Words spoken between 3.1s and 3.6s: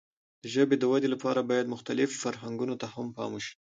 پام وشي.